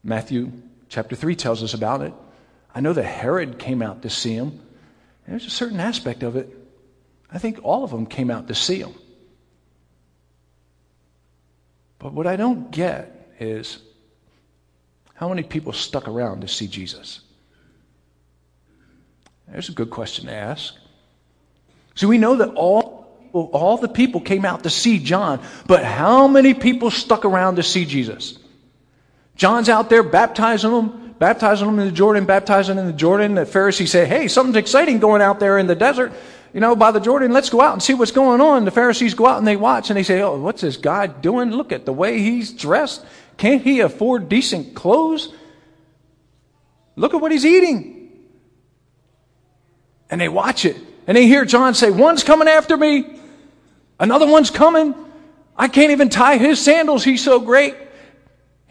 [0.04, 0.52] Matthew
[0.90, 2.14] chapter 3 tells us about it.
[2.74, 4.60] I know that Herod came out to see him.
[5.28, 6.50] There's a certain aspect of it.
[7.32, 8.94] I think all of them came out to see him.
[12.00, 13.80] But what I don't get is
[15.14, 17.22] how many people stuck around to see Jesus?
[19.48, 20.74] There's a good question to ask.
[21.96, 26.28] So we know that all, all the people came out to see John, but how
[26.28, 28.40] many people stuck around to see Jesus?
[29.36, 33.36] John's out there baptizing them, baptizing them in the Jordan, baptizing in the Jordan.
[33.36, 36.12] The Pharisees say, hey, something's exciting going out there in the desert
[36.54, 38.66] you know, by the Jordan, let's go out and see what's going on.
[38.66, 41.52] The Pharisees go out and they watch and they say, oh, what's this guy doing?
[41.52, 43.06] Look at the way he's dressed.
[43.38, 45.34] Can't he afford decent clothes?
[46.98, 48.10] Look at what he's eating.
[50.10, 50.76] And they watch it
[51.08, 53.18] and they hear John say, one's coming after me.
[53.98, 54.94] Another one's coming.
[55.56, 57.04] I can't even tie his sandals.
[57.04, 57.76] He's so great.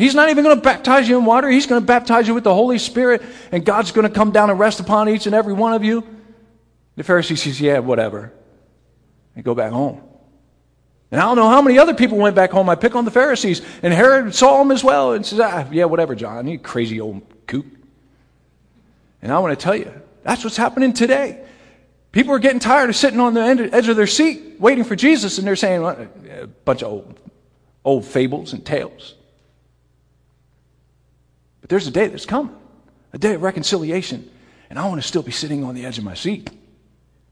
[0.00, 1.50] He's not even going to baptize you in water.
[1.50, 3.20] He's going to baptize you with the Holy Spirit
[3.52, 6.06] and God's going to come down and rest upon each and every one of you.
[6.96, 8.32] The Pharisee says, Yeah, whatever.
[9.36, 10.00] And go back home.
[11.10, 12.70] And I don't know how many other people went back home.
[12.70, 13.60] I pick on the Pharisees.
[13.82, 16.48] And Herod saw them as well and says, ah, Yeah, whatever, John.
[16.48, 17.66] You crazy old coot.
[19.20, 19.92] And I want to tell you,
[20.22, 21.44] that's what's happening today.
[22.10, 25.36] People are getting tired of sitting on the edge of their seat waiting for Jesus,
[25.36, 26.08] and they're saying well,
[26.40, 27.20] a bunch of old,
[27.84, 29.16] old fables and tales.
[31.70, 32.52] There's a day that's coming,
[33.12, 34.28] a day of reconciliation,
[34.68, 36.50] and I want to still be sitting on the edge of my seat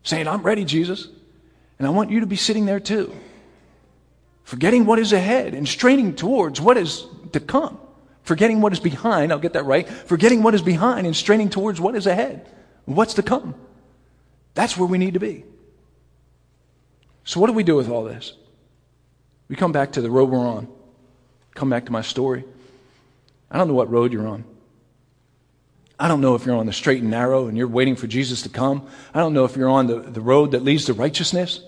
[0.05, 1.09] saying, I'm ready, Jesus.
[1.76, 3.12] And I want you to be sitting there too,
[4.45, 7.80] forgetting what is ahead and straining towards what is to come.
[8.22, 9.89] Forgetting what is behind, I'll get that right.
[9.89, 12.49] Forgetting what is behind and straining towards what is ahead,
[12.84, 13.57] what's to come.
[14.55, 15.45] That's where we need to be.
[17.24, 18.34] So, what do we do with all this?
[19.49, 20.68] We come back to the road we're on.
[21.55, 22.45] Come back to my story.
[23.51, 24.45] I don't know what road you're on.
[25.99, 28.43] I don't know if you're on the straight and narrow and you're waiting for Jesus
[28.43, 28.87] to come.
[29.13, 31.61] I don't know if you're on the, the road that leads to righteousness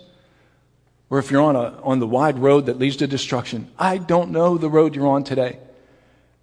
[1.08, 3.68] or if you're on, a, on the wide road that leads to destruction.
[3.76, 5.58] I don't know the road you're on today.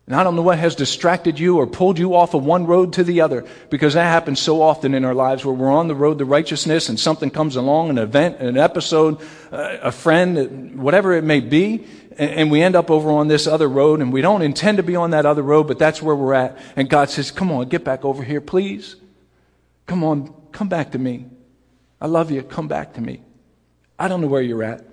[0.06, 2.94] And I don't know what has distracted you or pulled you off of one road
[2.94, 5.96] to the other because that happens so often in our lives where we're on the
[5.96, 9.20] road to righteousness and something comes along, an event, an episode,
[9.52, 11.86] uh, a friend, whatever it may be,
[12.18, 14.96] and we end up over on this other road and we don't intend to be
[14.96, 16.58] on that other road, but that's where we're at.
[16.76, 18.96] And God says, come on, get back over here, please.
[19.86, 21.28] Come on, come back to me.
[22.02, 22.44] I love you.
[22.44, 23.22] Come back to me.
[24.00, 24.84] I don't know where you're at,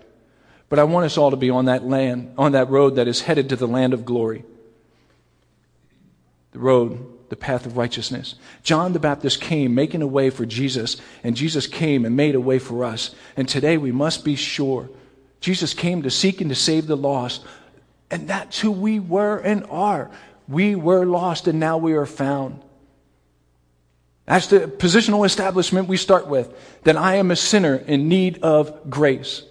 [0.68, 3.22] but I want us all to be on that land, on that road that is
[3.22, 4.44] headed to the land of glory.
[6.52, 8.36] The road, the path of righteousness.
[8.62, 12.40] John the Baptist came making a way for Jesus, and Jesus came and made a
[12.40, 13.14] way for us.
[13.36, 14.88] And today we must be sure
[15.44, 17.44] Jesus came to seek and to save the lost.
[18.10, 20.10] And that's who we were and are.
[20.48, 22.62] We were lost and now we are found.
[24.24, 26.50] That's the positional establishment we start with
[26.84, 29.42] that I am a sinner in need of grace.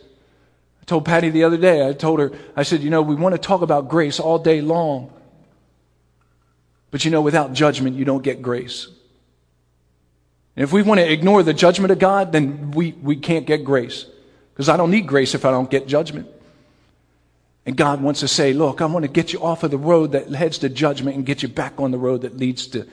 [0.82, 3.36] I told Patty the other day, I told her, I said, you know, we want
[3.36, 5.14] to talk about grace all day long.
[6.90, 8.88] But you know, without judgment, you don't get grace.
[10.56, 13.64] And if we want to ignore the judgment of God, then we, we can't get
[13.64, 14.08] grace.
[14.54, 16.28] Because I don't need grace if I don't get judgment.
[17.66, 20.12] And God wants to say, Look, I want to get you off of the road
[20.12, 22.86] that heads to judgment and get you back on the road that leads to,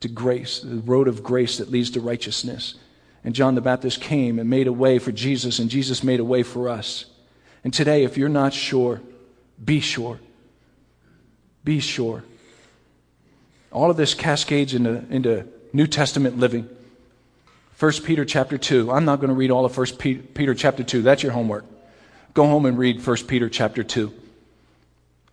[0.00, 2.74] to grace, the road of grace that leads to righteousness.
[3.24, 6.24] And John the Baptist came and made a way for Jesus, and Jesus made a
[6.24, 7.06] way for us.
[7.64, 9.00] And today, if you're not sure,
[9.64, 10.18] be sure.
[11.64, 12.24] Be sure.
[13.70, 16.68] All of this cascades into, into New Testament living.
[17.82, 18.92] 1 Peter chapter 2.
[18.92, 21.02] I'm not going to read all of 1 Peter chapter 2.
[21.02, 21.64] That's your homework.
[22.32, 24.14] Go home and read 1 Peter chapter 2.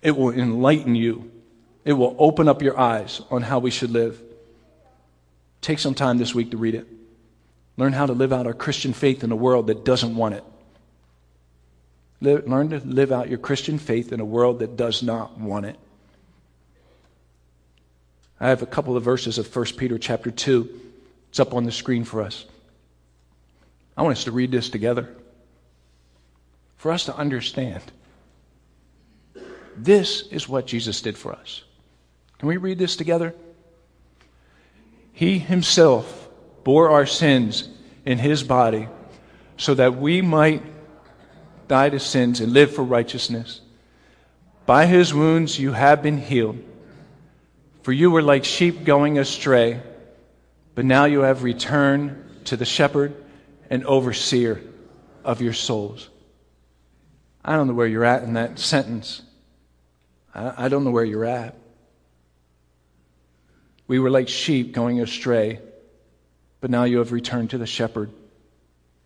[0.01, 1.29] It will enlighten you.
[1.85, 4.19] It will open up your eyes on how we should live.
[5.61, 6.87] Take some time this week to read it.
[7.77, 10.43] Learn how to live out our Christian faith in a world that doesn't want it.
[12.19, 15.77] Learn to live out your Christian faith in a world that does not want it.
[18.39, 20.87] I have a couple of verses of 1 Peter chapter 2
[21.29, 22.45] it's up on the screen for us.
[23.95, 25.15] I want us to read this together.
[26.77, 27.83] For us to understand.
[29.75, 31.63] This is what Jesus did for us.
[32.37, 33.35] Can we read this together?
[35.11, 36.29] He himself
[36.63, 37.67] bore our sins
[38.05, 38.87] in his body
[39.57, 40.63] so that we might
[41.67, 43.61] die to sins and live for righteousness.
[44.65, 46.63] By his wounds you have been healed.
[47.83, 49.81] For you were like sheep going astray,
[50.79, 53.13] but now you have returned to the shepherd
[53.69, 54.61] and overseer
[55.25, 56.07] of your souls.
[57.43, 59.21] I don't know where you're at in that sentence.
[60.33, 61.57] I, don't know where you're at.
[63.87, 65.59] We were like sheep going astray,
[66.61, 68.09] but now you have returned to the shepherd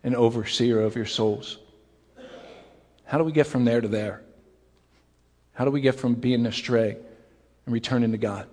[0.04, 1.58] and overseer of your souls.
[3.04, 4.22] How do we get from there to there?
[5.54, 6.96] How do we get from being astray
[7.66, 8.46] and returning to God?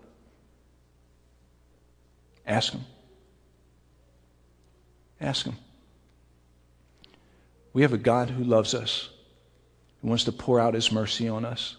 [2.48, 2.82] Ask Him.
[5.22, 5.56] Ask Him.
[7.74, 9.10] We have a God who loves us,
[10.02, 11.78] who wants to pour out His mercy on us,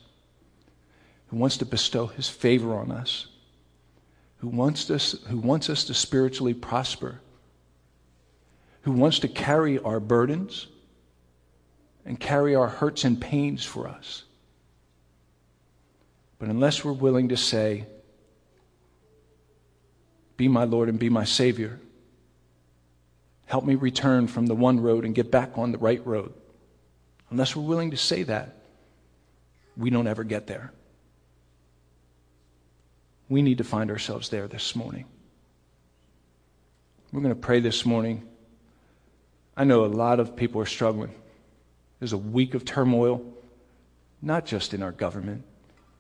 [1.28, 3.26] who wants to bestow His favor on us,
[4.38, 7.20] who wants us, who wants us to spiritually prosper,
[8.82, 10.68] who wants to carry our burdens
[12.04, 14.24] and carry our hurts and pains for us.
[16.38, 17.86] But unless we're willing to say,
[20.36, 21.78] Be my Lord and be my Savior,
[23.52, 26.32] help me return from the one road and get back on the right road,
[27.28, 28.56] unless we're willing to say that,
[29.76, 30.72] we don't ever get there.
[33.28, 35.04] We need to find ourselves there this morning.
[37.12, 38.26] We're going to pray this morning.
[39.54, 41.14] I know a lot of people are struggling.
[41.98, 43.22] There's a week of turmoil,
[44.22, 45.44] not just in our government.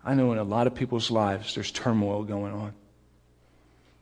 [0.02, 2.72] I know in a lot of people's lives there's turmoil going on.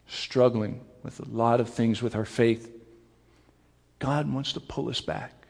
[0.07, 2.76] Struggling with a lot of things with our faith.
[4.01, 5.46] God wants to pull us back.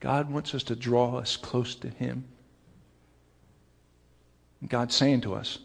[0.00, 2.24] God wants us to draw us close to Him.
[4.66, 5.58] God's saying to us,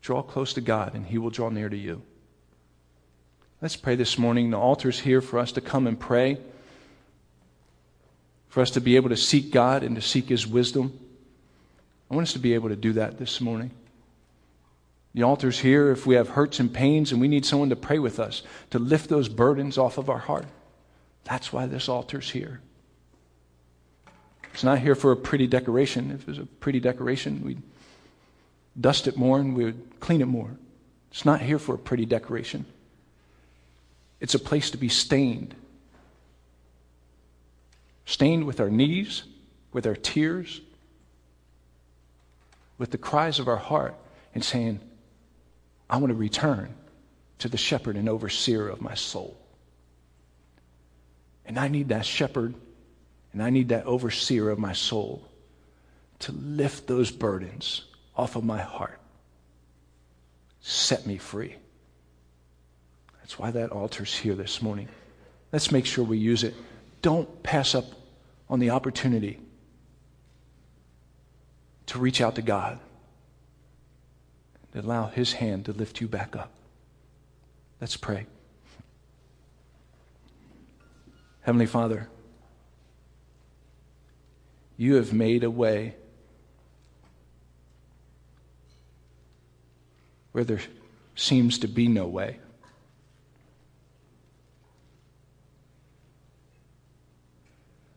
[0.00, 2.02] draw close to God and He will draw near to you.
[3.60, 4.50] Let's pray this morning.
[4.50, 6.38] The altar's here for us to come and pray,
[8.48, 10.98] for us to be able to seek God and to seek His wisdom.
[12.10, 13.70] I want us to be able to do that this morning.
[15.14, 17.98] The altar's here if we have hurts and pains and we need someone to pray
[17.98, 20.46] with us, to lift those burdens off of our heart.
[21.24, 22.60] That's why this altar's here.
[24.54, 26.10] It's not here for a pretty decoration.
[26.10, 27.62] If it was a pretty decoration, we'd
[28.80, 30.50] dust it more and we would clean it more.
[31.10, 32.64] It's not here for a pretty decoration.
[34.20, 35.54] It's a place to be stained.
[38.06, 39.24] Stained with our knees,
[39.72, 40.60] with our tears,
[42.78, 43.94] with the cries of our heart,
[44.34, 44.80] and saying,
[45.92, 46.74] I want to return
[47.40, 49.36] to the shepherd and overseer of my soul.
[51.44, 52.54] And I need that shepherd
[53.34, 55.28] and I need that overseer of my soul
[56.20, 57.84] to lift those burdens
[58.16, 58.98] off of my heart.
[60.62, 61.56] Set me free.
[63.20, 64.88] That's why that altar's here this morning.
[65.52, 66.54] Let's make sure we use it.
[67.02, 67.84] Don't pass up
[68.48, 69.40] on the opportunity
[71.86, 72.78] to reach out to God
[74.72, 76.52] and allow His hand to lift you back up.
[77.80, 78.26] Let's pray.
[81.42, 82.08] Heavenly Father,
[84.76, 85.96] you have made a way
[90.32, 90.60] where there
[91.14, 92.38] seems to be no way.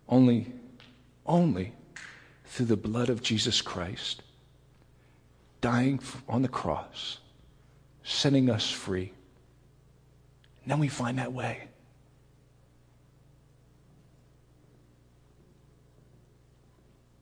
[0.07, 0.51] Only,
[1.25, 1.73] only
[2.45, 4.21] through the blood of Jesus Christ,
[5.65, 5.99] dying
[6.29, 7.17] on the cross,
[8.03, 9.11] setting us free.
[10.61, 11.63] And then we find that way.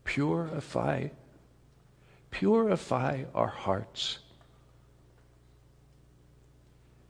[0.04, 1.08] Purify,
[2.32, 4.20] purify our hearts.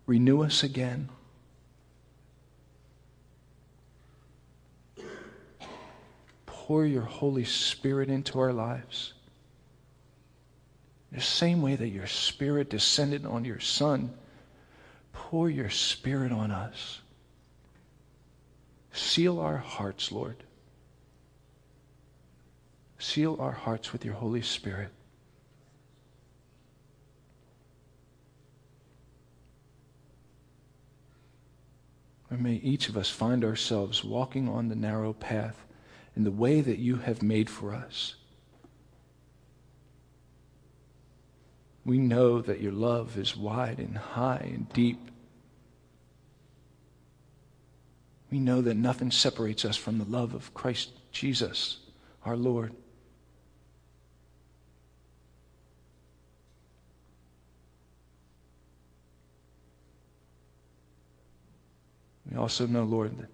[0.06, 1.10] Renew us again.
[6.46, 9.12] pour your Holy Spirit into our lives.
[11.14, 14.11] The same way that your Spirit descended on your Son,
[15.14, 17.01] pour your Spirit on us.
[18.91, 20.38] Seal our hearts, Lord.
[22.97, 24.89] Seal our hearts with your Holy Spirit.
[32.32, 35.64] And may each of us find ourselves walking on the narrow path
[36.16, 38.16] in the way that you have made for us.
[41.86, 45.00] We know that your love is wide and high and deep.
[48.32, 51.80] We know that nothing separates us from the love of Christ Jesus,
[52.26, 52.74] our Lord.
[62.32, 63.28] We also know, Lord,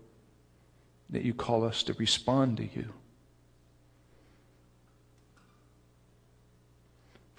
[1.12, 2.92] that you call us to respond to you.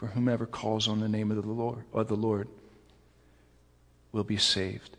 [0.01, 2.49] For whomever calls on the name of the Lord or the Lord
[4.13, 4.97] will be saved.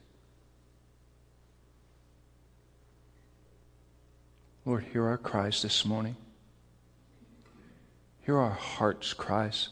[4.63, 6.17] Lord, hear our cries this morning.
[8.27, 9.69] Hear our hearts' cries.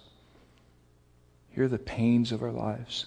[1.51, 3.05] Hear the pains of our lives.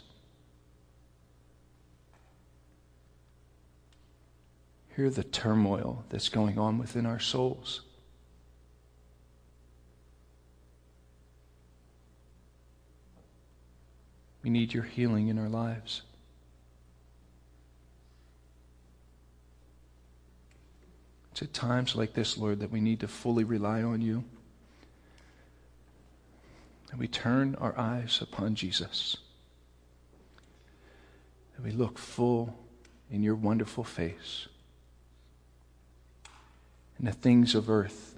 [4.95, 7.81] Hear the turmoil that's going on within our souls.
[14.43, 16.03] We need your healing in our lives.
[21.31, 24.25] It's at times like this, Lord, that we need to fully rely on you.
[26.91, 29.17] And we turn our eyes upon Jesus.
[31.57, 32.55] And we look full
[33.11, 34.47] in your wonderful face.
[36.99, 38.15] And the things of earth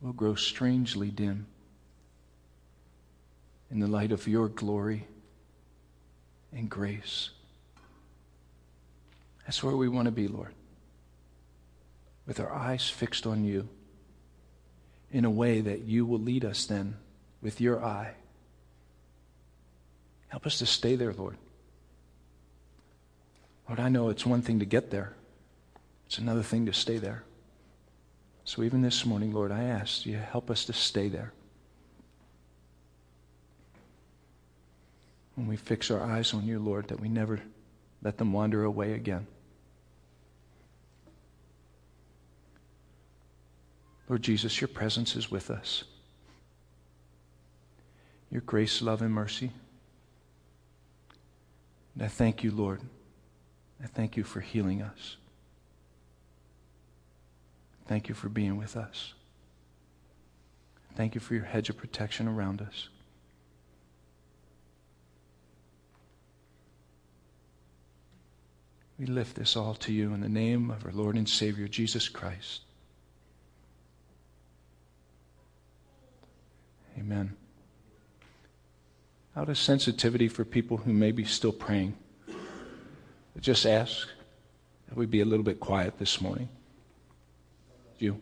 [0.00, 1.46] will grow strangely dim
[3.70, 5.06] in the light of your glory
[6.52, 7.30] and grace.
[9.46, 10.54] That's where we want to be, Lord
[12.30, 13.68] with our eyes fixed on you
[15.10, 16.96] in a way that you will lead us then
[17.42, 18.12] with your eye.
[20.28, 21.36] Help us to stay there, Lord.
[23.68, 25.12] Lord, I know it's one thing to get there,
[26.06, 27.24] it's another thing to stay there.
[28.44, 31.32] So even this morning, Lord, I ask you help us to stay there.
[35.34, 37.40] When we fix our eyes on you, Lord, that we never
[38.02, 39.26] let them wander away again.
[44.08, 45.84] Lord Jesus, your presence is with us.
[48.30, 49.52] Your grace, love, and mercy.
[51.94, 52.80] And I thank you, Lord.
[53.82, 55.16] I thank you for healing us.
[57.86, 59.14] Thank you for being with us.
[60.94, 62.88] Thank you for your hedge of protection around us.
[69.00, 72.06] We lift this all to you in the name of our Lord and Savior, Jesus
[72.06, 72.60] Christ.
[76.98, 77.34] Amen.
[79.34, 81.96] Out of sensitivity for people who may be still praying,
[83.40, 84.06] just ask
[84.90, 86.50] that we be a little bit quiet this morning.
[87.98, 88.20] You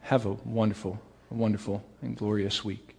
[0.00, 2.97] have a wonderful, wonderful, and glorious week.